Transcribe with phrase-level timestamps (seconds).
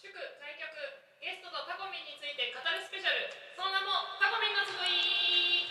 [0.00, 0.24] 祝開
[0.56, 0.64] 局
[1.20, 3.28] ゲストとタコミンについて語るスペシャル。
[3.52, 5.68] その名もタコミンの集い。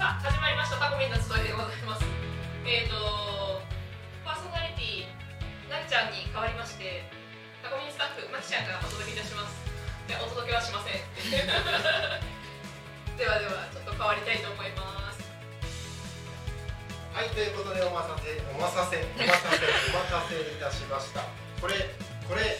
[0.00, 2.08] さあ始まりましたタコミンの集いでございます。
[2.64, 3.60] えーと
[4.24, 7.04] パーソナリティなるちゃんに代わりまして
[7.60, 9.60] タコミンスタッフまきちゃんがお届けいたします。
[10.08, 10.96] いやお届けはしません。
[13.20, 14.93] ではではちょっと変わりたいと思います。
[17.14, 21.22] はい、ということでお待たせ、お待たせ、お待たせ、お待たせいたしました。
[21.60, 21.74] これ、
[22.26, 22.58] これ、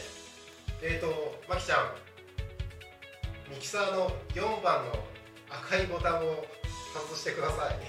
[0.81, 1.79] えっ、ー、と、まきちゃん、
[3.51, 4.93] ミキサーの4番の
[5.51, 6.47] 赤いボタンを
[6.95, 7.75] 外してください。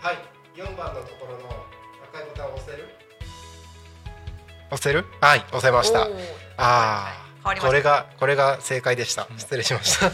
[0.00, 0.18] はい、
[0.54, 1.66] 4番のところの
[2.12, 2.88] 赤いボタンを押せる？
[4.70, 5.06] 押せる？
[5.20, 6.02] はい、押せました。
[6.02, 6.08] あ
[6.56, 7.29] あ。
[7.42, 9.28] これがこれが正解でした。
[9.36, 10.12] 失礼しました。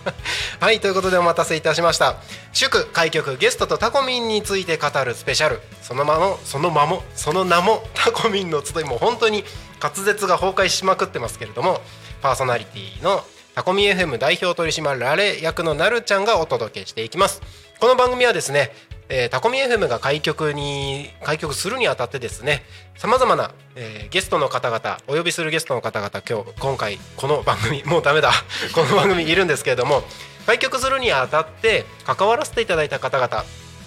[0.64, 2.16] はいということでお待たせいたしました。
[2.52, 5.60] 祝開局ゲストとタコミンについて語るスペシャル。
[5.82, 9.44] そのままそのまもその名もタコミンの集いも本当に
[9.82, 11.80] 滑舌が崩壊しまくってますけれども
[12.22, 13.24] パーソナリティの
[13.54, 17.42] タコミ FM 代表取締られ役のなるちゃんがお届けしていきます
[17.82, 18.70] この番組はですね
[19.08, 22.62] えー、タコミ FM が開局に開局するにあたってですね
[22.96, 28.30] さまざまな、えー、ゲストの方々お呼びするゲストの方々今日今回この番組 もうダメだ。
[28.72, 30.04] この番組いるんですけれども
[30.46, 33.28] 開局するにあたって関わらせていただいた方々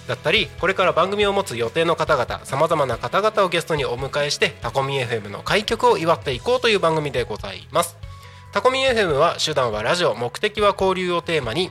[0.06, 7.96] だったりこれから番組を持つ予定の方々さまざまな方々をゲストにお迎えしてタコミ FM の開局を祝っていこうという番組でございます。
[8.52, 11.70] タコミ FM は手段はラジオ目的は交流をテーマに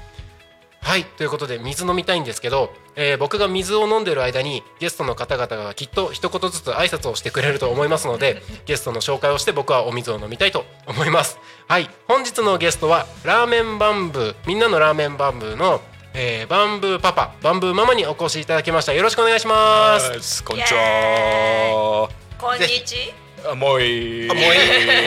[0.83, 11.39] はいということで水飲みたいんですけど、えー、僕が水を飲んでる間にゲストの方々がきっと一言ずつ挨拶をしてくれると思いますので ゲストの紹介をして僕はお水を飲みたいと思います。
[11.67, 15.81] はい本日のゲストはラーメンバンブーみんなのラーメンバンブーの
[16.13, 18.91] えー、バンブーパパバンブーママにお越しいただきました。
[18.91, 20.43] よろしくお願いします。
[20.43, 22.09] こんにちは。
[22.37, 23.13] こんにち。
[23.49, 24.25] あもうい。
[24.25, 24.39] いもうい。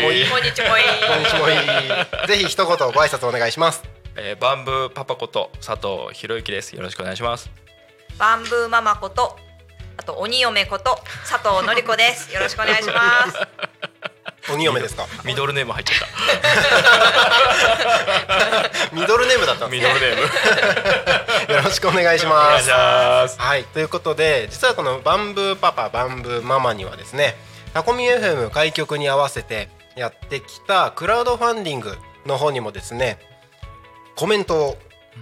[0.00, 0.22] いもうい。
[0.22, 6.74] いこんにちもいいこんにちもいいぜひ一言ご挨拶お願いしますえー、バンブーパパこと佐藤博之です。
[6.76, 7.50] よろしくお願いします。
[8.18, 9.36] バンブーママこと
[9.96, 10.98] あと鬼嫁こと
[11.28, 12.32] 佐藤のり子です。
[12.32, 14.52] よろしくお願いします。
[14.52, 15.06] 鬼嫁ですか？
[15.24, 15.98] ミドルネーム入っちゃっ
[18.92, 18.94] た。
[18.94, 20.22] ミドルネームだったミドルネーム。
[21.54, 22.68] よろしくお願いします。
[22.70, 23.40] ます。
[23.40, 23.64] はい。
[23.64, 27.36] ということで実はこのバンブーパパバンブーママにはですね
[27.72, 33.18] タコミ FM 開局に合わせてやってきたクラウドファンディングの方にもですね
[34.16, 34.76] コメントを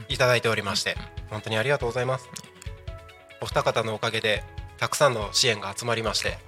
[0.09, 0.97] いただいておりまして
[1.31, 2.29] 本当にありがとうございます。
[3.41, 4.45] お二方のおかげで
[4.79, 6.39] たくさんの支援が集まりまして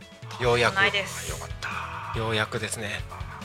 [0.40, 2.90] ようやくようやくですね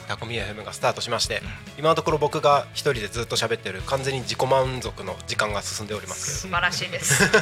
[0.09, 1.43] タコミ FM がスタートしまして、
[1.77, 6.39] 今のところ僕が一人でずっと喋ってる完全に自己満足の時間が進んでおります。
[6.39, 7.29] 素晴らしいです。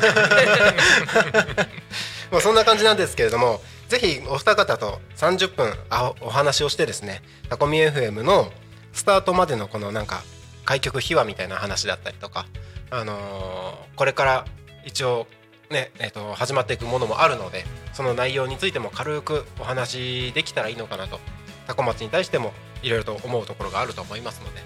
[2.30, 8.52] まあそんな感じなんですけれどもぜひお二方と30分あお話をしてですねタコミ FM の
[8.92, 10.24] スタートまでのこのなんか
[10.68, 12.46] 開局秘話みたいな話だったりとか、
[12.92, 14.46] あのー、これから
[14.86, 15.26] 一応
[15.70, 17.64] ね、えー、と始まっていくものもあるので
[17.94, 21.20] その内容についても軽くお話できたらいいのかなと
[21.68, 22.52] タコ町に対しても
[22.84, 24.60] いろいろと思うところがあると思いますので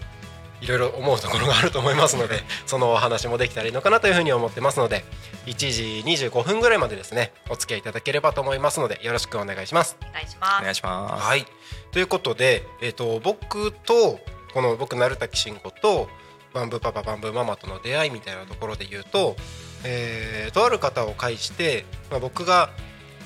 [0.62, 5.06] いろいろ思うところがあると思いますので そのお話もできたらいいのかなというふうに思ってますので
[5.46, 9.98] 1時25分ぐらいまでですねお付き合いいただければと思いますのでよろしくお願いします。
[10.02, 10.60] お願いします。
[10.60, 11.26] お願いします。
[11.26, 11.46] はい。
[11.92, 14.20] ということで、えーと僕と
[14.54, 16.10] この僕鳴滝慎吾と
[16.54, 19.36] バンブーパパバンブーママとの出会いみたいなところで言うと、
[19.86, 22.70] えー、とある方を介して、まあ、僕が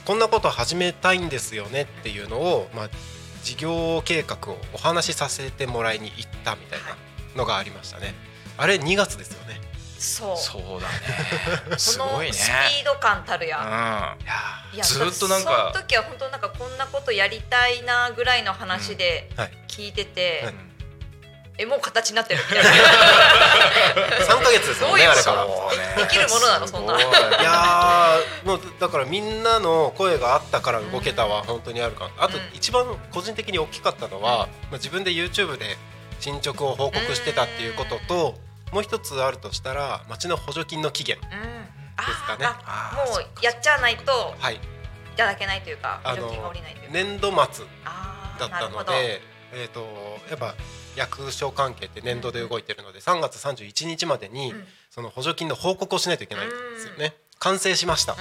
[0.06, 2.90] こんなこと始めたいんですよねっていうのを、まあ、
[3.44, 6.96] 事業計画をお話しさせてもらいに行ったみたいな
[7.36, 8.14] のがありましたね。
[8.58, 9.60] あれ2月ですよね。
[9.98, 10.38] そう。
[10.38, 10.88] そうだ
[11.70, 11.78] ね。
[11.78, 12.34] すごいね。
[12.34, 14.16] スピード感たるや、
[14.72, 19.32] うん、いやずっとなんかその時は本当なんかこんなことやりたいなぐらいの話で
[19.68, 20.75] 聞いてて、うんはい
[21.58, 22.42] えもう形になってる。
[22.50, 22.70] みたいな
[24.26, 25.46] 3か月ですもんねあれから。
[26.04, 27.00] できるものなのそんな。
[27.00, 32.10] いやもうだからみんなの声があったから動けたは本当にあるか。
[32.18, 35.78] あと一番個人的に大きかったのは、まあ、自分で YouTube で
[36.20, 38.36] 進捗を報告してたっていうことと
[38.72, 41.18] もう一つあるとしたら町の補助金の期限
[42.26, 42.46] かね。
[42.96, 44.56] もうやっちゃわないとはい。
[44.56, 44.60] い
[45.18, 47.66] ただけないというか補助金が下りないという年度末
[48.38, 49.22] だったので
[49.54, 49.86] えーと、
[50.30, 50.54] やっぱ
[50.96, 54.54] 役所関係って年度で動いてるので3月31日までに
[54.90, 57.16] その補助金の報告をしないといけないんですよね。
[57.40, 58.16] 完成しました、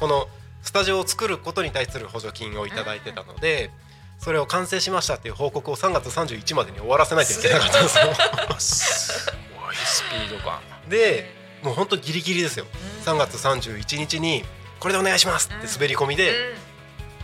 [0.00, 0.28] この
[0.62, 3.70] スタジオを作ることに対する補助金を頂いてたので、
[4.18, 8.14] それを完成しましたっていう報告を3月31までに終わらせないといけなかったんですよ。
[8.58, 9.32] す
[9.64, 10.60] ごいスピード感。
[10.88, 11.32] で
[11.62, 12.66] もう本当ギリギリですよ、
[13.04, 14.44] 3月31日に
[14.80, 16.56] 「これでお願いします」って滑り込みで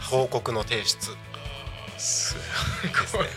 [0.00, 1.16] 報告の提出。
[1.98, 2.36] す
[3.12, 3.26] ごい。
[3.26, 3.32] で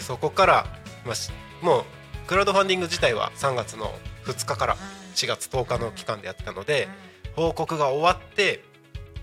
[0.00, 0.66] そこから、
[1.04, 1.84] まあ、もう
[2.26, 3.92] クラウドファンディング自体は3月の
[4.24, 4.76] 2日から
[5.14, 6.88] 4月10日の期間でやってたので
[7.36, 8.64] 報告が終わって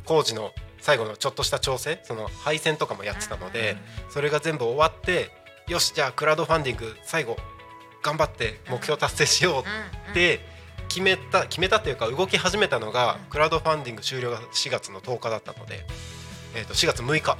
[0.05, 0.51] 工事の
[0.81, 3.77] 最後のちょっとした調整その配線とかもやってたので
[4.09, 5.31] それが全部終わって
[5.67, 7.37] よしじゃあクラウドファンディング最後
[8.01, 10.39] 頑張って目標達成しようって
[10.87, 15.85] 決めた決めたっていうか動き始めたのがクラウドファンディング終了が4月の10日だったので、
[16.55, 17.37] えー、と4月6日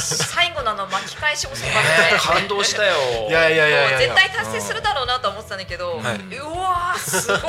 [0.00, 2.40] 最後のの巻き返しもすごかったね。
[2.40, 2.94] 感動したよ。
[3.28, 3.98] いやいやいやいや。
[3.98, 7.40] 絶対達成するだろうなと思ってたんだけど、うわすごい。
[7.40, 7.42] い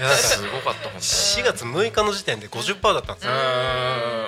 [0.00, 3.32] やすごかった4月6日の時点で50%だったんですよ。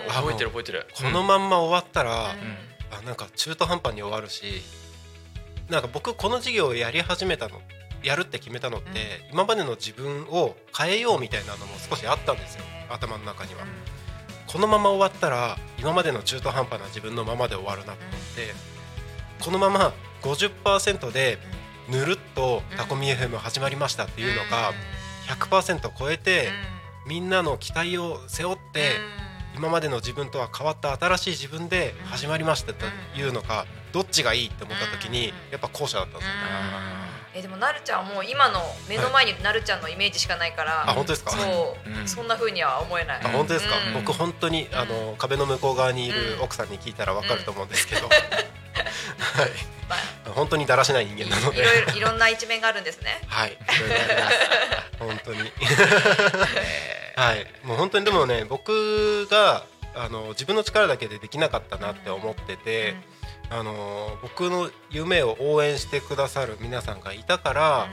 [0.08, 0.86] 覚えてる覚えてる。
[0.94, 4.62] このまんま終わったら、あなんか中途半端に終わるし
[5.68, 7.60] なんか僕この授業をやり始めたの
[8.02, 12.64] やるって決めたのって、今までの自分を変えようみたいなのも少しあったんですよ。
[12.88, 13.60] 頭の中には。
[14.48, 18.00] このまま終わったら今までの中途半端な自分のままで終わるなと思っ
[18.34, 18.54] て
[19.44, 19.92] このまま
[20.22, 21.38] 50%で
[21.88, 24.72] ぬるっとタコミ FM 始まりましたっていうのが
[25.28, 26.48] 100%超えて
[27.06, 28.92] みんなの期待を背負って
[29.56, 32.86] 今までの自分とは変わった新しい自分で始まりましたと
[33.18, 36.34] いうのかどっちがいいって思った時にやっぱ後者だったんですよ。
[36.34, 36.97] ね。
[37.38, 41.30] えでもなるちゃんはもう今の目の前になるちゃんのイメージしかないから、あ本当ですか？
[41.30, 43.20] そう、うん、そんなふうには思えない。
[43.22, 48.18] あ本当ですか、うん、僕本当にあの壁の向こう側にいる奥さんに聞いたらわかると思うんですけど、はい。
[50.34, 51.60] 本当にだらしない人間なので。
[51.60, 53.22] いろいろいろんな一面があるんですね。
[53.26, 53.52] はい。
[53.52, 54.36] いろいろあります。
[54.98, 55.38] 本当に。
[57.16, 57.46] はい。
[57.64, 59.64] もう本当にでもね僕が
[59.94, 63.17] あの自分の力だけでできなかったなって思ってて、うん
[63.50, 67.88] あの僕の夢を応援してくださる皆さんがいたから、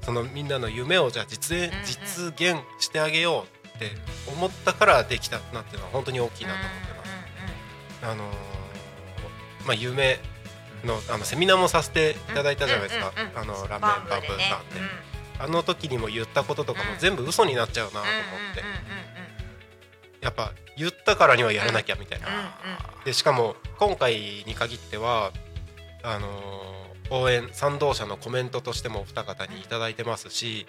[0.00, 3.90] うん、そのみんなの夢をじゃあ実現,、実現してあげようって
[4.26, 8.06] 思ったからできたなっていうのは本当に大きいなと思ってます。
[8.10, 8.24] あの
[9.66, 10.18] まあ、夢
[10.84, 14.80] のあのセミナーもさせていただいたじゃないですか、あのラーメンバンブーさんって、
[15.38, 18.10] あの時にも言ったこととかも全部嘘になっちゃうなと思っ
[18.54, 18.62] て、
[20.26, 22.26] やっぱ言ったからにはやらなきゃみたいな、
[23.04, 25.30] でしかも今回に限っては
[26.02, 30.66] あのー、応援賛同者のコメントとしてもお二方に頂いてますし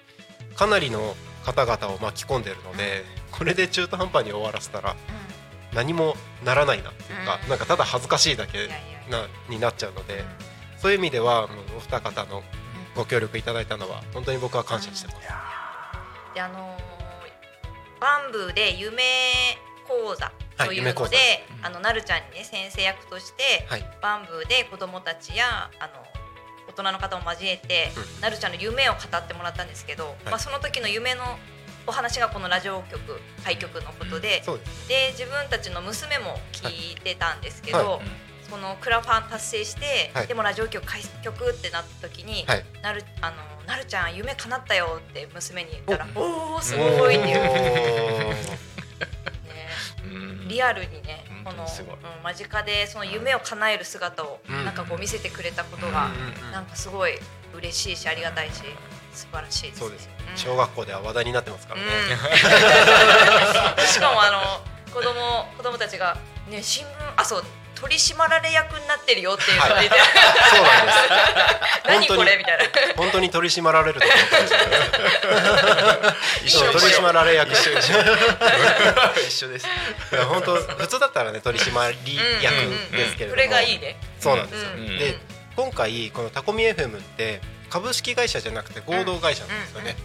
[0.56, 4.96] かなりの方々を巻き込んでるのでこれで中途半端に終わらせたら
[5.74, 6.14] 何も
[6.46, 8.68] ならないなっていうか、なんかただ恥ずかしいだけ
[9.10, 10.24] なになっちゃうので、
[10.78, 12.44] そういう意味ではもうお二方の
[12.96, 15.20] ご協力いただいたのは本当に僕は感謝してます。
[16.34, 16.97] であのー、
[18.00, 19.04] バンブーで夢
[19.88, 21.18] 講座というので、
[21.62, 25.94] あのなるちゃんにね先生役として、はい、バンブーで子どもたちやあの
[26.68, 31.24] 大人の方を交えて、うん、なるちゃんの夢を語ってもらったんですけど、はい、まあ、その時の夢の
[31.88, 33.00] お話がこのラジオ局
[33.44, 34.58] 開局のことでうん、
[34.88, 38.02] で自分たちの娘も聞いてたんですけど、はい、
[38.50, 42.46] そのクラファン達成して、でもラジオ局開局ってなった時に、
[42.82, 43.36] なるあの
[43.68, 47.38] なるちゃん夢叶ったよって娘に言ったら「おおすごい」っていう。
[50.48, 51.68] リアルにねこの、うん、
[52.24, 54.74] 間近でその夢を叶える姿をなん。
[54.74, 56.10] かこう見せてくれたことが
[56.52, 57.14] なんかすごい
[57.54, 58.62] 嬉しいしありがたいし
[59.14, 61.88] 素晴らしいです、そうです、小学校では話題になってますからね、
[63.88, 64.62] しかもあの
[64.94, 67.44] 子供子供たちがね新聞あそう
[67.80, 70.08] 取り締まられ役になってるよっていう感じで、はい、
[70.56, 70.98] そうなんです。
[71.88, 72.38] 何これ？
[72.38, 72.66] みたいな。
[72.96, 76.72] 本当に取り締まられると思った一緒。
[76.72, 77.72] 取り締まられ役一緒。
[79.28, 79.68] 一緒です。
[80.30, 82.56] 本当普通だったらね取り締まり役
[82.92, 83.98] ですけれども、それがいいね。
[84.20, 84.70] そうなんですよ、
[85.00, 85.20] で
[85.56, 89.96] 今回このタコミ FM って株式会社じゃなくて合同会社なんですよね、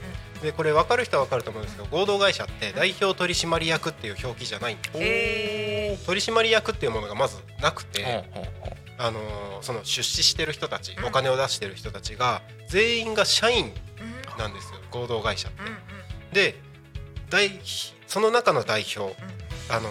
[0.42, 4.98] でこれ分かる人は分かると思うんですけど合同会社って代表取締役っていう表記じゃないんです、
[5.96, 8.24] 取締役っていうものがまずなくて、
[8.98, 9.20] あの
[9.62, 13.72] その出資してる人たち、お金を出してる人たちが全員が社員
[14.38, 15.52] なんですよ、合同会社っ
[16.32, 16.52] て。
[16.52, 16.60] で
[17.30, 17.60] 代
[18.06, 19.16] その中の代表、
[19.70, 19.88] あの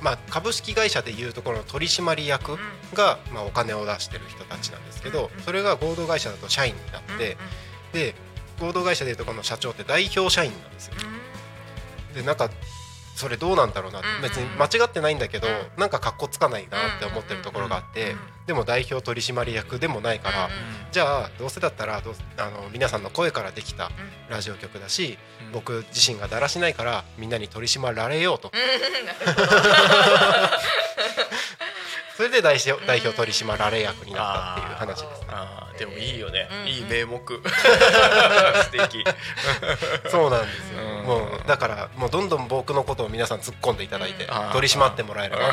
[0.00, 2.58] まあ、株式会社でいうところの取締役
[2.92, 7.36] が、まあ、お金を出してる人たちなんですけどそれが合同会社だと社員になって
[7.92, 8.14] で
[8.60, 10.94] 合同会社でいうとこの社長って代表社員なんですよ。
[12.14, 12.50] でなんか
[13.22, 18.16] それどうなんだろうな、別に間違ってないんだけど、うなんかかっこつかないなって思ってるところがあって、
[18.48, 20.50] でも代表取締役でもないから、
[20.90, 23.92] じゃあどうせだったらどうあの皆さんの声からできた
[24.28, 25.18] ラジオ局だし、
[25.52, 28.50] 僕自身がだらしないからみんなに取り締まられようと。
[32.16, 37.18] それで代表代表取締られ役になったっていう話です、ね、あでもいいよね、いい名目。
[37.22, 39.04] 素敵。
[40.10, 45.42] そうなんですよ、もうだからもうどんどん僕のことを皆さん突っ込んでいただいて、取り締まってもらえれば。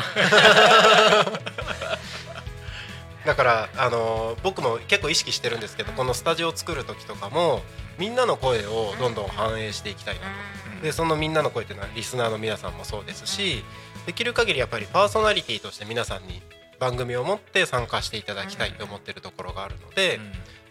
[3.26, 7.62] だからあの僕も結構意識してるんですけどこのスタジオを作る時とかも
[7.98, 10.26] みんなの声をどんどん反映していきたいなと。
[10.82, 13.62] でそのみんなの声っていうのはリスナーの皆さんもそうですし
[14.06, 16.40] できる限りやっぱりパーソナリティとして皆さんに
[16.78, 20.18] 番組を持って参加していただきたいと思ってるところがあるので、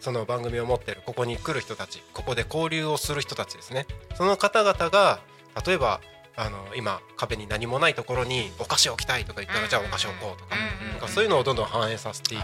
[0.00, 3.86] その番組を持ってるここに来る人たちここで交流をする人たちですね。
[4.16, 5.20] その方々が
[5.66, 6.00] 例えば
[6.36, 10.56] あの今壁に何もないところにお菓子を置きたいとか言ったらじゃあお菓子を置こうとか
[10.90, 12.42] なんかそういうのをどんどん反映させていく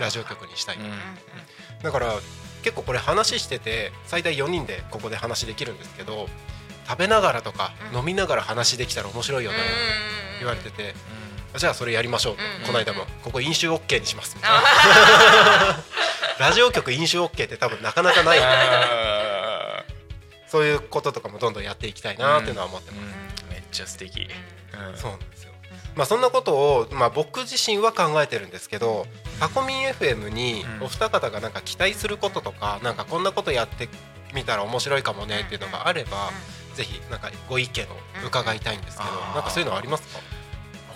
[0.00, 0.78] ラジオ局にしたい。
[1.82, 2.12] だから
[2.62, 6.26] 結構これ話してて最大4人でここで話できるんですけど
[6.88, 9.58] 食べながらとか飲みながら話できたら面白いよね
[10.40, 10.94] 言われてて。
[11.56, 14.36] じゃあそれやりましょうと、この間もここ飲酒 OK にします。
[14.36, 14.58] みたいな
[16.38, 18.38] ラジオ局飲酒 OK って多分なかなかない。
[20.48, 24.28] そういうこととかもどんどんやっていきたいなっていうのは思ってます、めっちゃ素敵、
[24.94, 25.52] そうなんですよ。
[25.96, 29.06] まあそんなことを、まあ、僕自身は考えてるんですけど
[29.40, 33.88] タコミン FM にお二方がなんか期待することとかなんかこんなことやって
[34.34, 36.30] みたら面白いかもねっていうのがあれば、
[36.74, 37.88] ぜひなんかご意見を
[38.26, 40.20] 伺いたいんですけど、なんかそういうのありますか？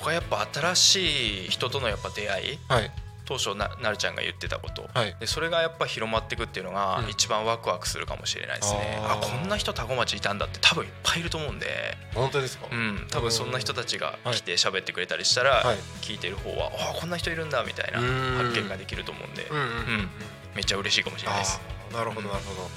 [0.03, 2.91] 他やっぱ新しい人とのやっぱ出会い、はい、
[3.31, 11.97] 当初ななるちゃんが言ってたこと、はい、でそれがやっぱ広まっていくっていうのが一番ワクワクするかもしれないですね、うん、あこんな人多古町いたんだって多分いっぱいいると思うんで。
[12.13, 20.11] 本当ですか、うん、多分そんな人たちが来て喋ってくれたりしたら、はい、聞いてる方はあこんな人いるんだみたいな発見ができると思うんで、うん、うん、
[20.57, 21.61] めっちゃ嬉しいかもしれないです。
[21.93, 22.69] なるほどなるほど、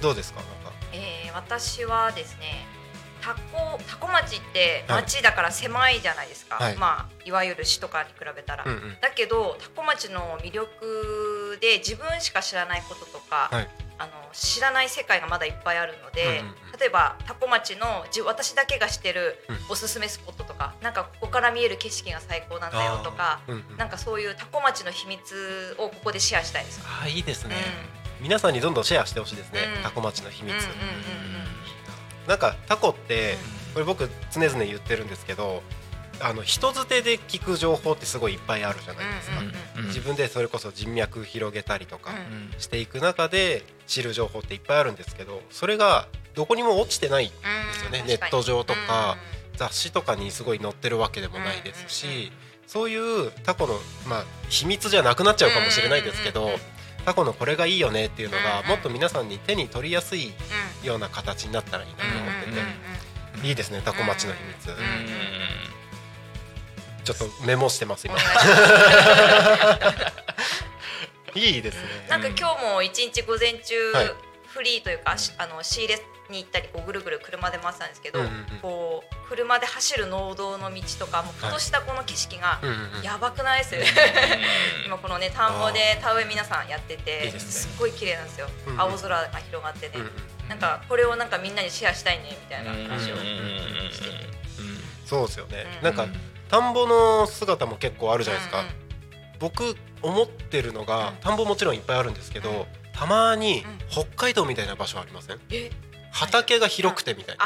[0.00, 0.40] どうですか？
[0.40, 2.66] なんか、えー、私はですね
[3.28, 13.68] タコタコ町って町だから狭いじゃないですか、はい、まあいわゆる市とかに比べたら、うんうん、だけどタコ町の魅力で自分しか知らないこととか、はい、
[13.98, 19.36] あの知らない世界がまだいっぱいあるので、うんうんうん、例えばタコ町のじ私だけが知ってる
[19.68, 26.80] おすすめスポットとか、うん、なんかここから見える景色が最高なんだよとか、うんうん、なんかそういうタコ町の秘密をここでシェアしたいです。
[27.02, 27.56] あいいですね、
[28.20, 30.74] うん、皆さんにどんどんシェアしてほしいですね、タコ町の秘密、うんうんうんう
[31.44, 31.48] ん
[32.28, 33.34] なんかタコって
[33.72, 35.62] これ僕常々言ってるんですけど
[36.20, 39.36] あの人づてで聞く情報ってすごいいっぱいあるじゃないですか、
[39.86, 42.10] 自分でそれこそ人脈広げたりとか
[42.58, 47.34] していく中で知る情報っていっぱいあるんですけどそれがどこにも落ちてないんで
[47.78, 49.16] すよね、ネット上とか
[49.56, 52.32] 雑誌とかにすごい載ってるわけでもないですし
[52.66, 53.74] そういうタコの、
[54.06, 56.50] まあ、秘密じゃなくなっちゃうかもしれないですけど
[57.08, 60.30] タコのこれがいいよねっていうのがもっと皆さんに手に取りやすい
[60.84, 62.58] ような形になったらいいなと思ってて。
[63.48, 64.66] いいですねタコ町の秘密。
[67.04, 68.16] ちょっとメモしてます今。
[71.34, 71.88] いいですね。
[72.10, 73.74] なんか今日も一日午前中、
[74.48, 78.20] フリーというかあの仕入れに行ったりこうぐるぐる車で回ってたんですけど、
[78.62, 82.60] こう車で走る農道の道とかもうふとしたこの景色が
[83.02, 83.80] やばくないですよ。
[83.80, 83.86] ね、
[84.86, 89.94] 今このね田んぼで田植え皆さんやっててすっごい綺麗なんですよ、青空が広がってね、
[90.48, 94.10] なんかこれをなんかみんなにシェアしたいねみたいな話をしてて、
[95.06, 96.06] そうですよね、なんか
[96.50, 98.64] 田んぼの姿も結構あるじゃないですか、
[99.38, 105.40] 僕思ってるのが田んぼもちろんいっぱいあるんですけど、たまに北海道みたいな場所ありません、
[106.18, 107.44] 畑が広くてみたいな、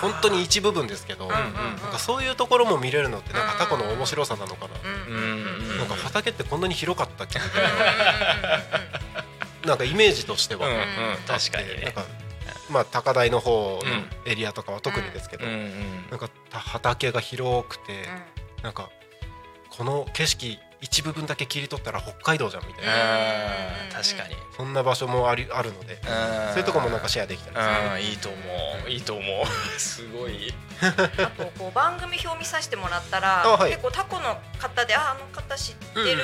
[0.00, 4.74] 本当に一部分ですけど、なんかそういうところも見れるのってなんかタコの面白さなのかな、
[5.78, 7.68] なんか畑ってこんなに広かったっけみたいな。
[9.68, 10.68] なんかイメージとしては、
[11.26, 12.04] 確かに、なんか
[12.68, 13.92] まあ高台の方の
[14.26, 18.08] エリアとかは特にですけど、なんか畑が広くて、
[18.62, 18.90] なんか
[19.70, 22.92] この景色一部分だけ切り取ったら北海道じゃんみたいな。
[23.92, 24.34] 確かに。
[24.56, 25.98] そんな場所もありあるので
[26.50, 28.38] そういうとこもなんかシェアできたらいいと思
[28.86, 28.90] う。
[28.90, 29.46] いいと思う。
[29.78, 30.52] すごい。
[30.80, 36.22] あとこう番組表見させてもらったら、はい、結構タコの方でああの方知ってる、うんうん、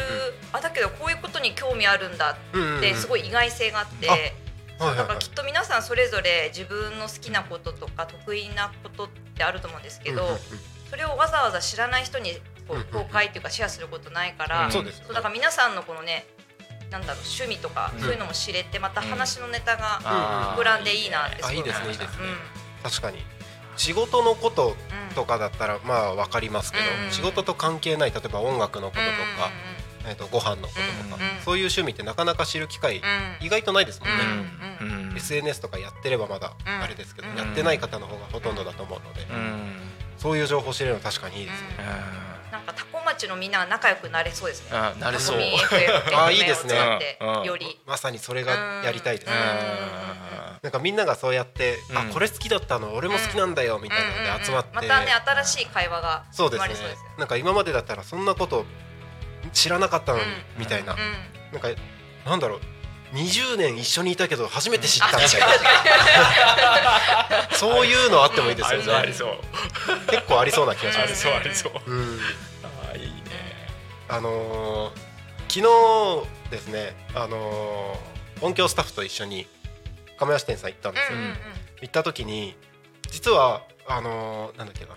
[0.53, 4.35] あだけどこういうことに興味あるんだってすごい意外性があって。
[4.79, 10.38] だからきっと皆さんそれぞれ自分の好きなこととか得意なことってあると思うんですけど、
[10.88, 16.26] それをわざわざ知らない人にこう公開っていうかシェアすることないから、そうだから皆さんのこのね
[16.90, 20.00] なんだろう趣味とか、そういうのも知れてまた話のネタが
[20.56, 21.87] 膨らんでいいなってすごい思いました。
[21.90, 22.26] いいですねいいですね。
[22.82, 23.25] 確かに。
[23.76, 24.76] 仕事のこと
[25.14, 29.06] とかだったらまあ分かりますけど、仕事と関係ない例えば音楽のことと
[29.40, 29.50] か、
[30.06, 33.00] えー、とご飯のこととか、そういう趣味ってなかなか知る機会、
[33.40, 39.26] 意外とないですもんね、SNS とかやってればまだあれですけど、やってない方の方がほとんどだと思うので、
[40.16, 41.68] そういう情報知れるの確かにいいですね。
[42.52, 44.76] なんかタコ町のみんなが仲良くなれそうですね。
[44.76, 45.38] あ、なれそう。
[46.17, 47.19] あ、いいですね。
[47.45, 49.37] よりまさにそれがやりたいですね。
[50.62, 56.75] なんかみんながそうやって、あ、これ好きだったの、俺も好きなんだよみたいなので集まって、またね新しい会話がそうですね。
[57.19, 58.64] なんか今までだったらそんなこと
[59.52, 60.25] 知らなかったのに
[60.57, 60.97] みたいな、
[61.52, 61.69] なんか
[62.25, 62.61] なんだろう。
[63.12, 65.47] 20年一緒にいたけど初めて知ったみたいな。
[67.53, 68.85] そういうのあってもいいですよね。
[70.11, 71.29] 結構ありそうな気がします。
[71.29, 71.95] ありそうう。
[71.95, 72.19] ん、
[72.93, 73.59] あいいね。
[74.09, 75.09] あのー、
[75.49, 79.47] 昨日ですねあのー、音響スタッフと一緒に
[80.19, 81.37] 亀梨店さん行ったんですよ、うんうんうん、
[81.83, 82.57] 行った時に
[83.11, 84.95] 実はあのー、なんだっけな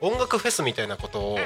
[0.00, 1.38] 音楽フェスみたいなことを、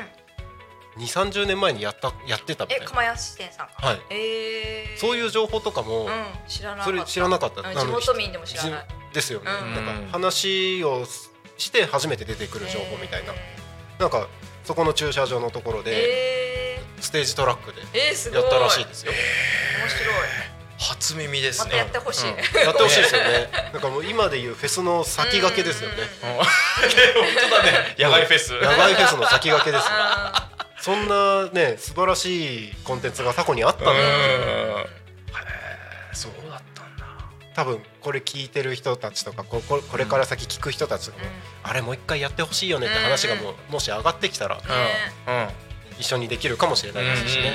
[0.96, 2.86] うん2 3 0年前にやったやってたみたいな。
[2.86, 6.08] 釜屋支店さんはい、えー、そういう情報とかも、うん、
[6.48, 7.62] 知らなそれ知らなかった。
[7.62, 8.86] 地元民でも知らない。
[9.12, 11.06] ですよね、うん、なんか話を
[11.56, 13.32] して初めて出てくる情報みたいな、
[13.98, 14.28] なんか
[14.64, 20.10] そこの駐車場のところで、ステージトラックでやったらしいですよ、えー、面白
[20.52, 20.56] い。
[20.78, 21.70] 初耳ですね。
[21.72, 23.48] ま、やってほしい、うん、やってほしいですよね。
[23.72, 25.96] なんかもう今でいうフェスの先駆けですよね。
[26.20, 26.44] 本
[27.50, 27.96] 当だね。
[27.98, 28.52] 野外フェス。
[28.52, 29.96] 野外フェスの先駆けです、ね。
[30.86, 33.86] そんなね素晴らしいコンテンツが過去にあったん。
[33.86, 34.86] だへ
[36.12, 37.04] そうだったんだ。
[37.56, 41.22] 多分これ聞いてる人たちとかこここれから先聞く人たちも、うん、
[41.68, 44.62] あれもう一回やってほしいよねって話がも,、うもし上がってきたら、うん、
[45.98, 47.52] 一緒にできるかもしれないですしね、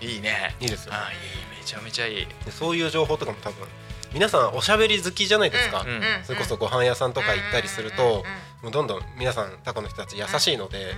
[0.00, 0.54] いいね。
[0.60, 2.28] いいですよ、あいいめちゃめちゃいい。
[2.52, 3.66] そういう情報とかも多分
[4.14, 5.84] 皆さんおしゃべり好きじゃないですか、
[6.22, 8.24] それこそご飯屋さんとか行ったりすると、
[8.62, 10.94] もうどんどん皆さんタコの人たち優しいので、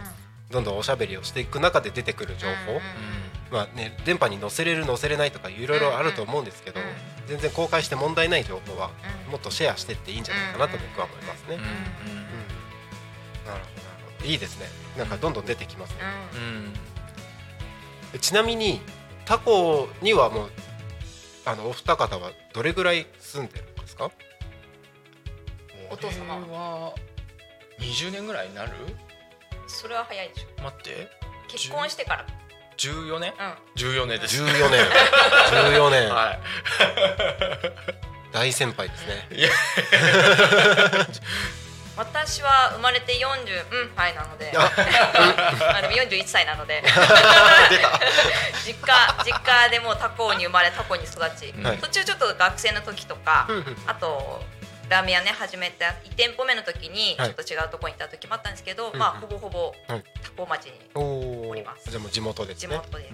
[0.51, 2.81] どんどんおしゃべりをしていく中で出てくる情報、
[3.51, 6.81] まあね、電波に載せれる載せれないとかいろいろあると思うんですけど、
[7.27, 8.91] 全然公開して問題ない情報は
[9.31, 11.57] もっとシェアしていっていいんじゃないかなと僕は思いますね。
[11.57, 11.71] なるほ
[13.47, 13.61] どなる
[14.19, 14.27] ほど。
[14.27, 14.67] いいですね。
[14.97, 15.99] なんかどんどん出てきますね。
[18.21, 18.81] ちなみに
[19.27, 20.51] タコにはもう
[21.45, 24.11] あのお二方はどれぐらい住んでるんですか？
[25.91, 26.95] お父様は
[27.81, 28.73] 20年ぐらいになる？
[29.69, 30.63] それは早いでしょ。
[30.63, 31.11] 待って。
[31.47, 32.27] 結婚してから。
[32.79, 34.43] 14年、うん、14年です。
[34.43, 34.87] 14年。
[35.51, 36.09] 14年。
[36.15, 36.39] はい。
[38.33, 39.29] 大先輩ですね。
[41.97, 44.53] 私は生まれて40うんはいなので。
[44.57, 44.69] あ
[45.83, 46.85] でも41歳なので。
[48.65, 53.49] 実家実家でも他校に生まれ他校に育ち、はい、途中ちょっと学生の時とか
[53.87, 54.45] あと
[54.89, 60.01] ラーメン屋ね始めた1店舗目の時にちょっと違うところに行った時もあったんですけど、はい、まあほぼほぼタ
[60.37, 61.91] コ町におります。
[61.91, 62.75] じゃもう地元ですね。
[62.75, 63.13] 地元です。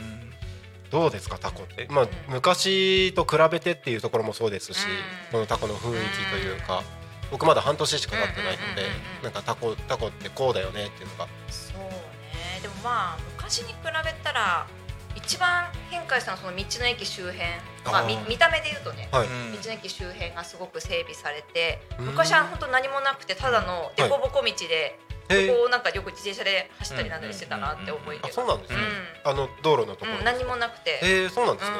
[0.91, 4.87] どうですかタコって、まあ、昔と比べてっていうところもそうですし、
[5.33, 6.85] このタコの雰囲気というか、
[7.33, 8.83] 僕まだ半年しか経ってないので、
[9.25, 11.27] なんかタコタコってこうだよねっていうのが。
[11.51, 12.61] そうね。
[12.63, 14.69] でもまあ昔に比べたら
[15.17, 17.45] 一番変化したのはその道の駅周辺。
[17.85, 24.99] まあ、見見た目で言うとね、はい、道の駅周辺がすごく整備されて昔は本当何もなくてただの凸凹道で、
[25.29, 28.79] はい、そこをなんかよく自転車で走ったりなんだりしてたなって思いて、そうなんですね、
[29.23, 30.99] あの道路のところ、うん、何もなくて。
[31.03, 31.77] へえそうなんですね、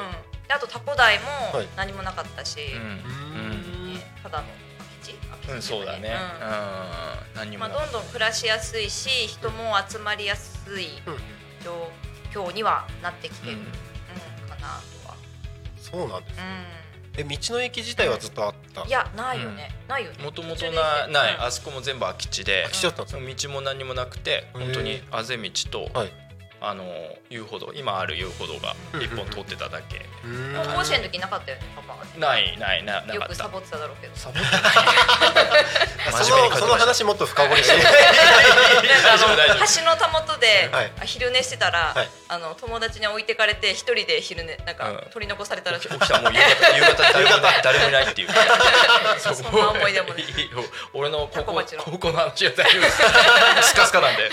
[0.47, 1.25] であとタコ台も
[1.75, 2.59] 何もなかったし、
[4.21, 6.15] ただの空き地空き地、うん、そうだね、
[7.33, 7.39] うん。
[7.39, 10.89] 何もまあ、どんどん暮らしやすいし人も集まりやすい
[11.63, 11.89] 状
[12.35, 13.63] 況にはなってきてる、うん。
[14.49, 14.95] かなと
[15.79, 16.35] そうなんです、
[17.17, 18.83] え道の駅自体はずっとあった？
[18.85, 20.23] いやないよね、ないよね。
[20.23, 21.37] もともとなない。
[21.39, 23.05] あそこも全部空き地で空き地だったん。
[23.05, 26.11] です道も何もなくて本当にあぜ道と、はい、
[26.61, 26.83] あの
[27.29, 30.01] 遊歩道今ある遊歩道が一本通ってただけ
[30.63, 37.75] 高校生の時なかったよねパパないないなよくサボってただろうけどサボってないそのその話もっと深掘りして
[39.77, 40.69] 橋のたもとで
[41.05, 47.31] 昼寝してたら、はい、あの友達に置いてかれて一人で昼寝なんか、取り残されたらしい起きたもう夕方夕方誰も
[47.63, 48.29] 誰もいないっていう
[49.19, 50.23] そんな思い出もね
[50.93, 54.29] 俺の高校高校の話は大丈夫ですスカスカなんで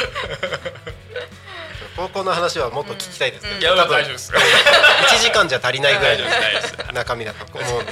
[1.96, 6.24] 高校の話はもっと聞きたいですけど、いや大丈夫です1時間じゃ足りないぐらいの
[6.94, 7.82] 中身だと思う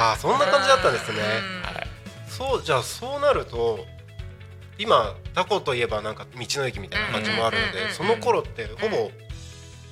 [0.00, 1.22] ああそんな感じだったんですね、
[2.28, 3.84] そうじゃあそうなると
[4.78, 9.10] 今タコといえばなんか道の駅みたいな感じもあるのでその頃ってほぼ、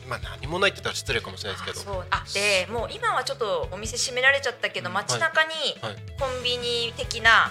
[0.09, 2.05] まあ何もないって言ったら失礼かもしれないですけど。
[2.11, 5.51] あでもう今はちょっとお店閉められちゃったけど、街中に
[6.19, 7.51] コンビニ的な、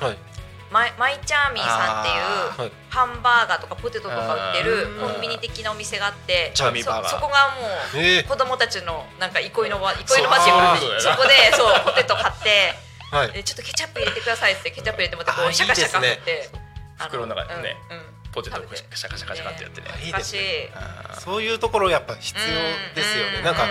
[0.75, 7.63] マイマイチャーミーさんっていうハンバーガーとかポテトとか売ってるコンビニ的なお店があってそそこがも
[7.95, 12.75] う子供たちのなんか憩いの場憩いの場っていうそこでそうポテト買って、
[13.15, 16.49] はい、ちょっとケチャップ入れてくださいってケチャップ入れてもらってこうシャカシャカ振って
[16.99, 17.75] 袋の中でね、
[18.33, 19.87] ポテトシャカシャカシャカってやってね。
[20.03, 20.09] い。
[20.09, 20.71] いですね。
[21.19, 23.43] そういうところやっぱ必要ですよね。
[23.43, 23.63] なんか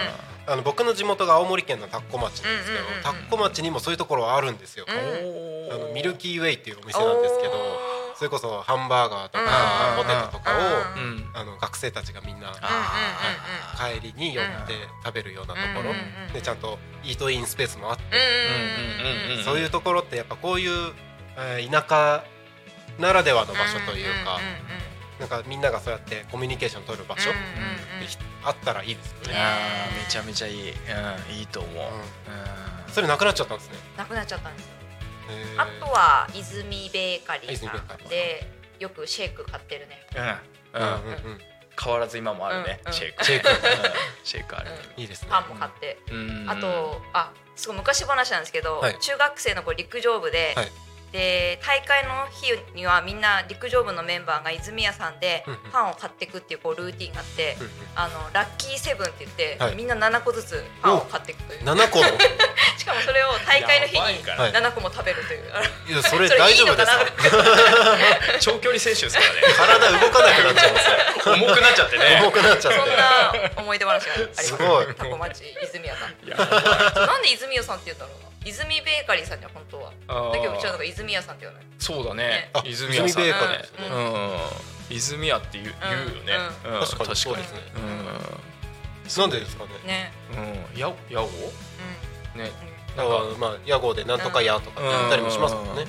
[0.47, 7.53] あの僕の地元が青森県の田子町なんですけど田子町にもそういうところあるんですよ、あのミルキーウェイっていうお店なんですけど
[8.17, 12.53] それこそハンバーガーとかポテトとかをあの学生たちがみんな
[13.77, 15.93] 帰りに寄って食べるようなところ。
[16.33, 18.05] でちゃんとイートインスペースもあって。
[19.45, 20.93] そういうところってやっぱこういう
[21.71, 22.25] 田舎
[22.99, 24.39] ならではの場所というか
[25.21, 27.31] なんかみんながそうやってコミュニケーション取る場所
[28.45, 29.35] あったらいいですよね。
[30.05, 31.85] めちゃめちゃいい、うん、いいと思う、うん
[32.93, 33.79] それなくなっちゃったんですね。
[33.97, 34.73] なくなっちゃったんですよ。
[35.57, 38.47] あとは泉ベーカリーさんで
[38.79, 40.07] よくシェイク買ってるね。
[40.75, 40.89] うんうん
[41.33, 41.41] うん
[41.77, 43.25] 変わらず今もあるね、シェイク。
[43.25, 43.49] シェイク。
[44.23, 44.71] シェイクある。
[44.97, 45.29] いいですね。
[45.29, 45.99] パンも買って。
[46.47, 50.55] あとあすごい昔話なんですけど、中学生の子陸上部で
[51.15, 57.55] で大会の日にはみんな陸上部のメンバーが泉屋さんでパンを買っていくっていうこうルーティンがあって、
[57.95, 61.45] あのラッキーセブンって言って、はい、みんな7個ずつパンを買っていく。
[61.45, 62.03] という7個
[62.77, 65.45] しかもそれを大会の日に7個も食べるという。
[65.87, 67.07] いやそれ 大丈夫ですか
[68.51, 69.23] 長距離選手ですか
[69.67, 69.89] らね。
[69.89, 72.19] 体動かなくなっちゃいます重くなっちゃってね。
[72.23, 72.79] 重くなっちゃって。
[72.81, 74.47] そんな思い出話があります。
[74.49, 74.87] すごい。
[74.97, 77.07] タコ町泉屋さん。
[77.07, 79.91] なんで泉屋さんって言ったろうな泉ベーカリーさんじゃ本当は。
[80.33, 81.67] だけどうちはなんか泉屋さんって言わない。
[81.79, 82.51] そうだね。
[82.65, 83.23] 泉屋さん。
[83.23, 84.97] ベーカリーうん。
[84.97, 86.37] 泉屋って言う言うよね
[86.81, 87.61] 確かにそうですね。
[89.19, 89.71] なんでですかね。
[89.87, 90.13] ね。
[90.75, 90.79] うん。
[90.79, 91.27] や屋号
[92.37, 92.51] ね。
[92.97, 93.39] なんか。
[93.39, 95.87] まあ屋号でなんとか屋とか言ったりもしますもんね。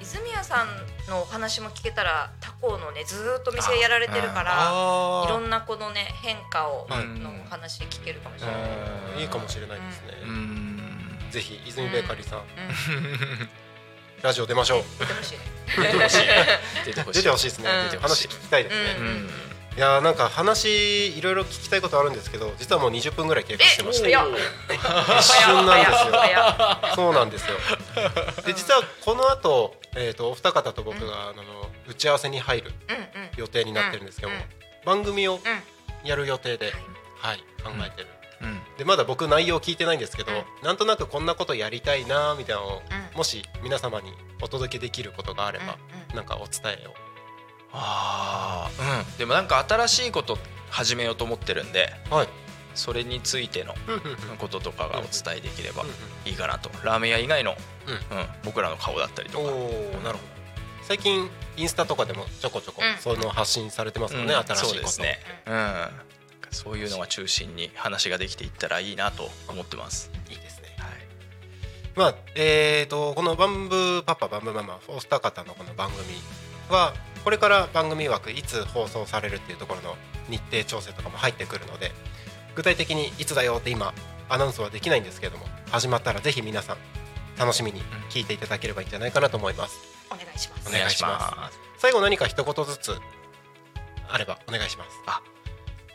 [0.00, 0.68] 泉屋さん
[1.10, 4.70] のお話も聞けたら他校のねずっと店やられてるから
[5.26, 8.52] いろんなこのね変化をのお話聞けるかもしれな
[9.18, 9.22] い。
[9.22, 10.12] いいかもしれないですね
[11.34, 12.42] ぜひ泉ベーカリーさん、
[14.22, 14.82] ラジオ出ましょう。
[15.00, 15.34] 出てほしい。
[16.86, 17.48] 出てほしい。
[17.48, 17.68] ですね。
[18.00, 18.80] 話聞きたいですね。
[19.76, 24.10] いやなんか話いろいろ聞きたいことあるんですけど実はもう20分ぐらい経過してまして。
[24.10, 26.94] 一瞬なんですよ。
[26.94, 27.56] そうなんですよ。
[28.46, 31.42] で実はこの後、えーと、お二方と僕が、あの
[31.88, 32.72] 打ち合わせに入る
[33.36, 34.38] 予定になってるんですけども、
[34.84, 35.40] 番組を
[36.04, 36.72] やる予定で、
[37.18, 38.08] はい考えてる
[38.78, 45.78] でまだ僕内容聞いてないんですけど、うん、なんとなくこんなことやりたいなみたいなのを、うん、もし皆様にお届けできることがあれば、
[46.10, 46.94] うん、なんかお伝えを。
[47.72, 49.18] ああうん。
[49.18, 50.38] でもなんか新しいこと
[50.70, 52.28] 始めようと思ってるんで、はい、
[52.74, 53.74] それについての
[54.38, 55.84] こととかがお伝えできれば
[56.24, 56.70] いいかなと。
[56.84, 57.56] ラーメン屋以外の、うん。
[58.44, 59.44] 僕らの顔だったりとか。
[59.44, 60.18] なるほど。
[60.82, 64.74] 最近インスタとかでもちょこちょこそういうのを発信されてますもんね、新しいこと。
[64.74, 65.18] そうですね。
[65.46, 66.13] うん
[66.54, 70.10] そういうのが中心に話ができていったらいいなと思ってます。
[70.30, 70.68] いいですね。
[70.78, 70.90] はい。
[71.94, 76.04] まあえーとこのバンブーパパバンブーママお二方のこの番組
[76.70, 79.96] はこれから番組枠いつ放送されるっていうところの
[80.28, 81.92] 日程調整とかも入ってくるので
[82.54, 83.92] 具体的にいつだよって今
[84.28, 86.76] アナウンスはできないんですけれども始まったらぜひ皆さん
[87.38, 89.76] 楽しみに聞いていただければいいんじゃないかなと思います。
[90.10, 90.68] お願いします。
[90.68, 91.58] お願いします。
[91.78, 92.96] 最後何か一言ずつ
[94.08, 94.90] あればお願いします。
[95.06, 95.20] あ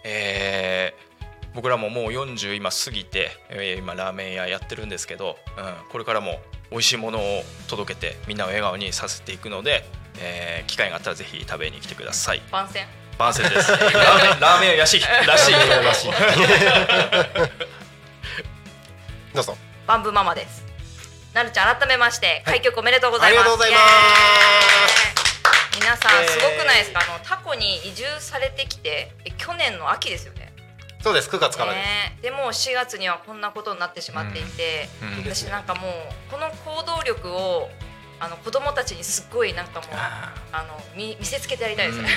[0.03, 6.39] えー、僕らももう40今過ぎて、えー、今ラーメン屋やってるんですけど、うん、これからも
[6.71, 9.83] 美味しいものを届けてみんなを笑顔にさせていくので、
[10.19, 12.41] えー、機会があったらぜひ食べに来てください。
[12.51, 12.85] 番宣？
[13.17, 13.71] 番宣です。
[13.71, 13.89] ラーメ
[14.38, 16.12] ンラーメン屋やしらしいらしい
[19.33, 19.57] どうぞ。
[19.85, 20.69] バンブママです。
[21.33, 23.77] なるちゃん改めまして開局おめでとうございます、はい、ありがとうございま
[24.88, 24.88] す
[25.75, 30.51] 皆さんすごくないですか、あのタコに移住されてきて去年の秋ですよね。
[31.01, 31.29] そうです。
[31.29, 31.79] 9月からで
[32.17, 35.08] す、でも4月にはこんなことになってしまっていて、うん。
[35.19, 37.69] うん、私なんかもうこの行動力を
[38.19, 42.10] あの子供たちにすっごいなんかもうあの見見せつけてやりたいですね、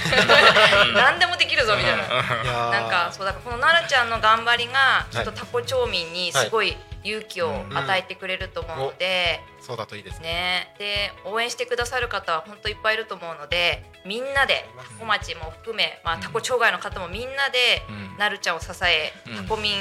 [0.89, 10.75] うん、 何でもできるぞみたいな、なんかそうだからこの奈々ちゃんの頑張りがちょっとタコ町民にすごい、はい勇気を与えてくれると思うので、うん、そうだといいですね。
[10.79, 19.73] で応援してくださる方は本当いっぱいいると思うのでみんなでタコ町も含め、まあ、タコ町外の方もみんなで、うん、なるちゃんを支え、タコミン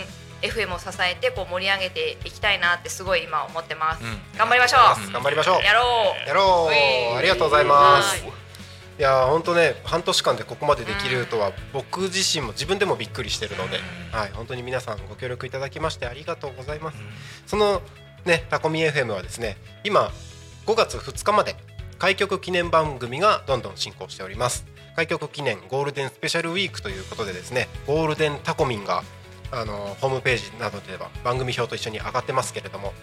[0.42, 5.12] FM を支えてこう盛り上げていきたいなってすごい今思ってます、うん、頑張りましょう。
[5.14, 5.64] 頑張りましょう。
[5.64, 6.28] やろう。
[6.28, 6.70] やろ
[7.14, 7.18] う。
[7.18, 8.26] ありがとうございます
[9.02, 13.80] いや本当ね半年間でここまでできるとは僕自身も自分でもびっくりしてるので、
[14.12, 17.00] はい本当に皆さんご協力いただきましてありがとうございます。
[17.48, 17.82] その
[18.26, 20.12] ねタコミ FM はですね今
[20.68, 21.56] 5月2日まで
[21.98, 24.68] 開局記念番組がどんどん進行しております。
[24.96, 29.02] 開局記念ゴールデンスペシャルウィークということでですねゴールデンタコミンが
[29.52, 32.94] あのホームページなどでは番組表と一緒に上がってますけれども、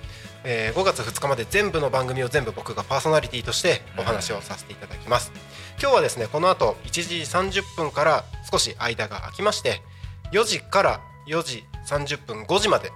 [0.45, 5.33] えー、5月2日まで全部の番組を全部僕がパーソナリティとしてお話をさせていただきます
[5.81, 9.81] 今日はですねこの後1時30分から少し間が空きまして
[10.33, 12.91] 4時から4時30分5時まで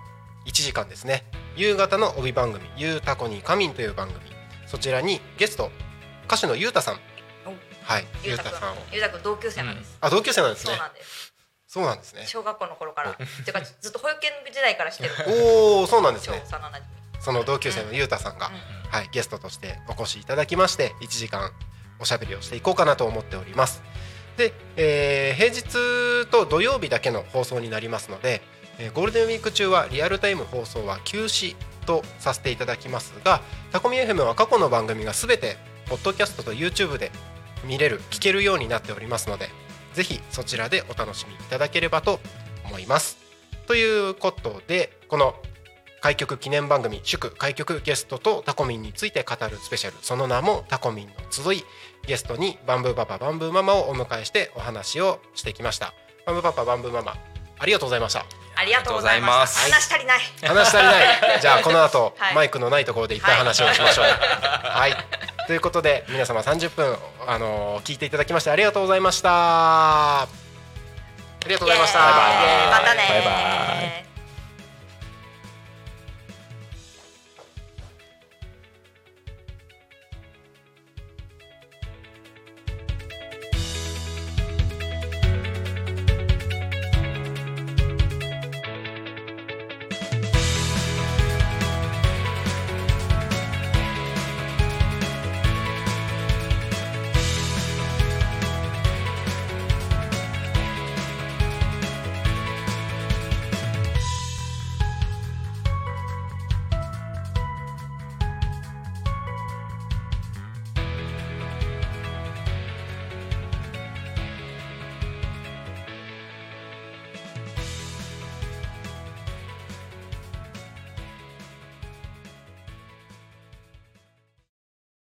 [0.47, 1.23] 1時間ですね。
[1.57, 4.19] 夕方の帯番組「ゆうたこに仮眠」という番組
[4.67, 5.71] そちらにゲスト
[6.27, 7.01] 歌手のゆうたさん。
[7.85, 8.75] はいゆうたさん。
[8.91, 10.73] ゆうたくん同級生なんです、あ同級生なんですね。
[10.73, 11.35] そうなんです。
[11.69, 12.27] そうなんですね。
[12.27, 13.11] 小学校の頃から。
[13.13, 15.15] っていうかずっと保育園時代からしてる。
[15.29, 16.43] おおそうなんですね。
[17.21, 18.51] その同級生のゆうたさんが、
[18.91, 21.53] はいゲストとしてお越しいただきまして1時間
[22.03, 23.83] おしゃべりをしていこうかなと思っております
[24.37, 28.43] で、えー、平日と土曜日だけの放送になりますので、
[28.79, 33.41] え、ゴールデンウィーク中はリアルタイム放送は休止とさせていただきますが
[33.73, 35.57] タコミ FM は過去の番組がすべて
[35.89, 37.11] ポッドキャストと YouTube で
[37.65, 39.49] 見れる聞けるようになっておりますので
[39.95, 42.21] ぜひそちらでお楽しみいただければと
[42.65, 43.19] 思います。
[43.67, 45.35] ということでこの
[46.03, 51.65] 開局記念番組祝開局ゲストとタコミンについて語るスペシャルその名もタコミンの集い
[52.07, 55.95] ゲストにバンブーパパバンブーママをお迎えしてお話をしてきました
[56.27, 57.17] バンブーパパバンブーママ
[57.59, 59.71] ありがとうございましたありがとうございます。
[59.71, 60.21] 話足りない。
[60.43, 61.41] 話足りない。
[61.41, 64.05] じゃあこの後、 はい、マイクのないところでいっぱい話をしましょう。
[64.05, 64.97] はい。
[65.47, 70.23] ということで皆様30分あのー、聞いていただきましてありがとうございました。
[70.23, 70.29] あ
[71.47, 71.99] りがとうございました。
[71.99, 72.71] バイバイ。
[72.71, 73.62] またねバイバイ。